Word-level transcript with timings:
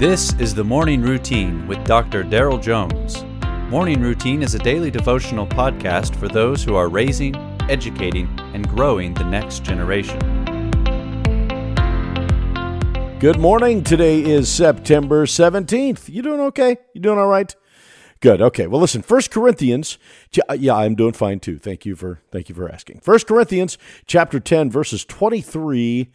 This 0.00 0.32
is 0.38 0.54
the 0.54 0.64
Morning 0.64 1.02
Routine 1.02 1.66
with 1.66 1.84
Dr. 1.84 2.24
Daryl 2.24 2.58
Jones. 2.58 3.22
Morning 3.70 4.00
Routine 4.00 4.42
is 4.42 4.54
a 4.54 4.58
daily 4.58 4.90
devotional 4.90 5.46
podcast 5.46 6.16
for 6.16 6.26
those 6.26 6.64
who 6.64 6.74
are 6.74 6.88
raising, 6.88 7.36
educating, 7.68 8.26
and 8.54 8.66
growing 8.66 9.12
the 9.12 9.24
next 9.24 9.62
generation. 9.62 10.18
Good 13.18 13.38
morning. 13.38 13.84
Today 13.84 14.22
is 14.22 14.48
September 14.48 15.26
17th. 15.26 16.08
You 16.08 16.22
doing 16.22 16.40
okay? 16.40 16.78
You 16.94 17.02
doing 17.02 17.18
all 17.18 17.28
right? 17.28 17.54
Good. 18.20 18.40
Okay. 18.40 18.66
Well, 18.68 18.80
listen, 18.80 19.02
First 19.02 19.30
Corinthians, 19.30 19.98
uh, 20.48 20.54
yeah, 20.54 20.76
I'm 20.76 20.94
doing 20.94 21.12
fine 21.12 21.40
too. 21.40 21.58
Thank 21.58 21.84
you 21.84 21.94
for 21.94 22.22
thank 22.30 22.48
you 22.48 22.54
for 22.54 22.72
asking. 22.72 23.00
First 23.00 23.26
Corinthians 23.26 23.76
chapter 24.06 24.40
10 24.40 24.70
verses 24.70 25.04
23 25.04 26.10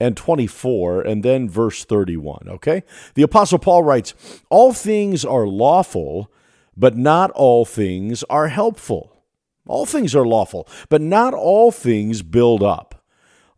and 0.00 0.16
24, 0.16 1.02
and 1.02 1.22
then 1.22 1.48
verse 1.48 1.84
31. 1.84 2.48
Okay? 2.48 2.82
The 3.14 3.22
Apostle 3.22 3.58
Paul 3.58 3.84
writes, 3.84 4.14
All 4.48 4.72
things 4.72 5.24
are 5.24 5.46
lawful, 5.46 6.32
but 6.76 6.96
not 6.96 7.30
all 7.32 7.64
things 7.64 8.24
are 8.24 8.48
helpful. 8.48 9.22
All 9.66 9.86
things 9.86 10.16
are 10.16 10.26
lawful, 10.26 10.66
but 10.88 11.02
not 11.02 11.34
all 11.34 11.70
things 11.70 12.22
build 12.22 12.62
up. 12.62 13.04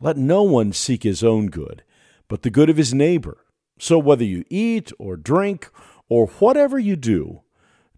Let 0.01 0.17
no 0.17 0.43
one 0.43 0.73
seek 0.73 1.05
his 1.05 1.23
own 1.23 1.47
good, 1.47 1.85
but 2.29 2.43
the 2.43 2.51
good 2.51 2.69
of 2.69 2.77
his 2.77 2.93
neighbor. 2.93 3.39
So 3.79 3.99
whether 3.99 4.25
you 4.25 4.45
eat 4.51 4.93
or 4.99 5.17
drink 5.17 5.71
or 6.09 6.27
whatever 6.27 6.79
you 6.79 6.97
do, 6.97 7.43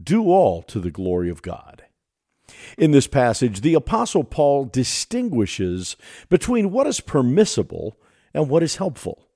do 0.02 0.24
all 0.26 0.62
to 0.64 0.80
the 0.80 0.90
glory 0.90 1.30
of 1.30 1.42
God. 1.42 1.84
In 2.76 2.90
this 2.90 3.06
passage, 3.06 3.60
the 3.60 3.74
Apostle 3.74 4.24
Paul 4.24 4.66
distinguishes 4.66 5.96
between 6.28 6.70
what 6.70 6.86
is 6.86 7.00
permissible 7.00 7.96
and 8.34 8.48
what 8.48 8.62
is 8.62 8.76
helpful. 8.76 9.28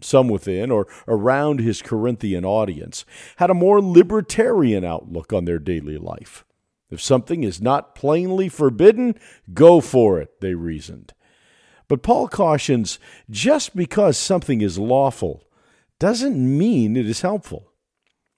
Some 0.00 0.28
within 0.28 0.70
or 0.70 0.86
around 1.06 1.60
his 1.60 1.82
Corinthian 1.82 2.44
audience 2.44 3.04
had 3.36 3.50
a 3.50 3.54
more 3.54 3.82
libertarian 3.82 4.84
outlook 4.84 5.32
on 5.32 5.44
their 5.44 5.58
daily 5.58 5.98
life. 5.98 6.44
If 6.90 7.02
something 7.02 7.44
is 7.44 7.60
not 7.60 7.94
plainly 7.94 8.48
forbidden, 8.48 9.16
go 9.52 9.80
for 9.80 10.20
it, 10.20 10.40
they 10.40 10.54
reasoned. 10.54 11.12
But 11.88 12.02
Paul 12.02 12.28
cautions 12.28 12.98
just 13.28 13.74
because 13.74 14.16
something 14.16 14.60
is 14.60 14.78
lawful 14.78 15.44
doesn't 15.98 16.58
mean 16.58 16.96
it 16.96 17.08
is 17.08 17.22
helpful. 17.22 17.72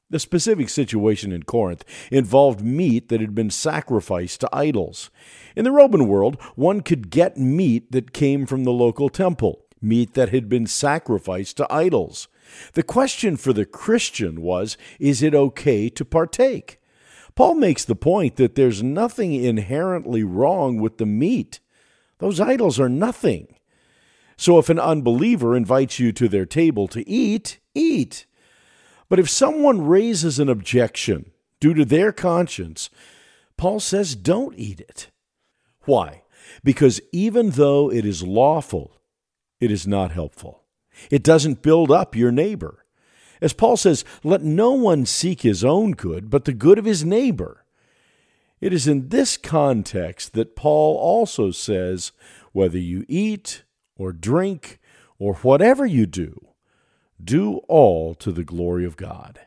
The 0.09 0.19
specific 0.19 0.69
situation 0.69 1.31
in 1.31 1.45
Corinth 1.45 1.85
involved 2.11 2.63
meat 2.63 3.11
that 3.11 3.21
had 3.21 3.35
been 3.35 3.51
sacrificed 3.51 4.41
to 4.41 4.49
idols. 4.53 5.11
In 5.55 5.65
the 5.65 5.71
Roman 5.71 6.09
world, 6.09 6.41
one 6.57 6.81
could 6.81 7.11
get 7.11 7.37
meat 7.37 7.93
that 7.93 8.13
came 8.13 8.47
from 8.47 8.65
the 8.65 8.73
local 8.73 9.09
temple 9.09 9.67
meat 9.81 10.15
that 10.15 10.31
had 10.31 10.49
been 10.49 10.67
sacrificed 10.67 11.57
to 11.57 11.73
idols. 11.73 12.29
The 12.75 12.83
question 12.83 13.37
for 13.37 13.53
the 13.53 13.65
Christian 13.65 14.43
was 14.43 14.77
is 14.99 15.23
it 15.23 15.35
okay 15.35 15.89
to 15.91 16.05
partake? 16.05 16.81
Paul 17.35 17.55
makes 17.55 17.85
the 17.85 17.95
point 17.95 18.37
that 18.37 18.55
there's 18.55 18.83
nothing 18.83 19.35
inherently 19.35 20.25
wrong 20.25 20.79
with 20.79 20.99
the 20.99 21.07
meat. 21.07 21.61
Those 22.19 22.41
idols 22.41 22.79
are 22.79 22.89
nothing. 22.89 23.55
So 24.37 24.59
if 24.59 24.69
an 24.69 24.79
unbeliever 24.79 25.57
invites 25.57 25.99
you 25.99 26.13
to 26.13 26.29
their 26.29 26.47
table 26.47 26.89
to 26.89 27.09
eat, 27.09 27.59
eat. 27.75 28.27
But 29.09 29.19
if 29.19 29.29
someone 29.29 29.87
raises 29.87 30.39
an 30.39 30.49
objection 30.49 31.31
due 31.61 31.75
to 31.75 31.85
their 31.85 32.13
conscience, 32.13 32.91
Paul 33.57 33.81
says 33.81 34.17
don't 34.17 34.55
eat 34.57 34.81
it. 34.81 35.11
Why? 35.85 36.23
Because 36.65 37.01
even 37.13 37.51
though 37.51 37.91
it 37.91 38.05
is 38.05 38.23
lawful, 38.23 39.00
it 39.61 39.71
is 39.71 39.87
not 39.87 40.13
helpful. 40.13 40.65
It 41.11 41.23
doesn't 41.23 41.63
build 41.63 41.91
up 41.91 42.17
your 42.17 42.33
neighbor. 42.33 42.85
As 43.41 43.53
Paul 43.53 43.77
says, 43.77 44.05
let 44.23 44.43
no 44.43 44.73
one 44.73 45.07
seek 45.07 45.43
his 45.43 45.65
own 45.65 45.93
good, 45.93 46.29
but 46.29 46.45
the 46.45 46.53
good 46.53 46.79
of 46.79 46.85
his 46.85 47.05
neighbor. 47.05 47.65
It 48.61 48.73
is 48.73 48.87
in 48.87 49.09
this 49.09 49.37
context 49.37 50.35
that 50.35 50.57
Paul 50.57 50.97
also 50.97 51.51
says, 51.51 52.13
whether 52.53 52.79
you 52.79 53.07
eat 53.09 53.65
or 53.97 54.13
drink 54.13 54.79
or 55.19 55.35
whatever 55.37 55.87
you 55.87 56.05
do, 56.07 56.49
do 57.23 57.59
all 57.69 58.15
to 58.17 58.33
the 58.33 58.45
glory 58.45 58.85
of 58.85 58.97
God. 58.97 59.41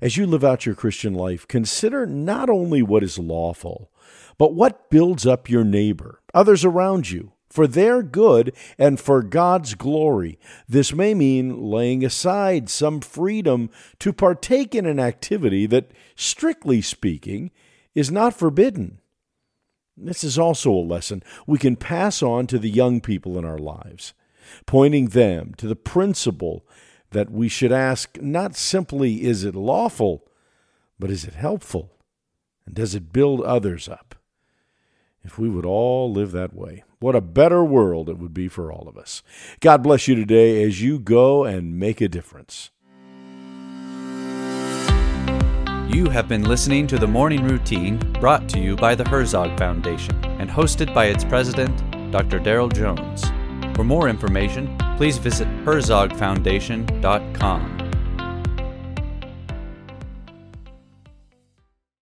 As 0.00 0.16
you 0.16 0.26
live 0.26 0.44
out 0.44 0.66
your 0.66 0.74
Christian 0.74 1.14
life, 1.14 1.46
consider 1.46 2.04
not 2.04 2.50
only 2.50 2.82
what 2.82 3.02
is 3.04 3.18
lawful, 3.18 3.90
but 4.36 4.54
what 4.54 4.90
builds 4.90 5.26
up 5.26 5.48
your 5.48 5.64
neighbor, 5.64 6.20
others 6.34 6.64
around 6.64 7.10
you, 7.10 7.32
for 7.50 7.66
their 7.66 8.02
good 8.02 8.54
and 8.78 8.98
for 8.98 9.22
God's 9.22 9.74
glory. 9.74 10.38
This 10.68 10.94
may 10.94 11.12
mean 11.14 11.60
laying 11.60 12.04
aside 12.04 12.70
some 12.70 13.00
freedom 13.00 13.70
to 13.98 14.12
partake 14.12 14.74
in 14.74 14.86
an 14.86 15.00
activity 15.00 15.66
that, 15.66 15.90
strictly 16.14 16.80
speaking, 16.80 17.50
is 17.94 18.10
not 18.10 18.34
forbidden. 18.34 19.00
This 19.96 20.24
is 20.24 20.38
also 20.38 20.70
a 20.70 20.80
lesson 20.80 21.22
we 21.46 21.58
can 21.58 21.76
pass 21.76 22.22
on 22.22 22.46
to 22.46 22.58
the 22.58 22.70
young 22.70 23.00
people 23.00 23.36
in 23.36 23.44
our 23.44 23.58
lives, 23.58 24.14
pointing 24.64 25.08
them 25.08 25.52
to 25.58 25.66
the 25.66 25.76
principle 25.76 26.64
that 27.10 27.30
we 27.30 27.48
should 27.48 27.72
ask 27.72 28.16
not 28.22 28.56
simply 28.56 29.24
is 29.24 29.44
it 29.44 29.54
lawful, 29.54 30.24
but 30.98 31.10
is 31.10 31.24
it 31.24 31.34
helpful? 31.34 31.90
And 32.64 32.74
does 32.74 32.94
it 32.94 33.12
build 33.12 33.42
others 33.42 33.88
up? 33.88 34.14
If 35.22 35.38
we 35.38 35.48
would 35.48 35.66
all 35.66 36.10
live 36.10 36.30
that 36.32 36.54
way, 36.54 36.84
what 37.00 37.16
a 37.16 37.20
better 37.20 37.64
world 37.64 38.08
it 38.08 38.18
would 38.18 38.34
be 38.34 38.46
for 38.46 38.70
all 38.70 38.86
of 38.86 38.96
us. 38.96 39.22
God 39.60 39.82
bless 39.82 40.06
you 40.06 40.14
today 40.14 40.62
as 40.62 40.82
you 40.82 40.98
go 40.98 41.44
and 41.44 41.78
make 41.78 42.00
a 42.00 42.08
difference. 42.08 42.70
You 45.88 46.08
have 46.08 46.28
been 46.28 46.44
listening 46.44 46.86
to 46.86 46.98
the 46.98 47.08
Morning 47.08 47.42
Routine 47.42 47.98
brought 48.20 48.48
to 48.50 48.60
you 48.60 48.76
by 48.76 48.94
the 48.94 49.08
Herzog 49.08 49.58
Foundation 49.58 50.14
and 50.24 50.48
hosted 50.48 50.94
by 50.94 51.06
its 51.06 51.24
president, 51.24 51.76
Dr. 52.12 52.38
Daryl 52.38 52.72
Jones. 52.72 53.24
For 53.74 53.82
more 53.82 54.08
information, 54.08 54.78
please 54.96 55.18
visit 55.18 55.48
herzogfoundation.com. 55.64 57.79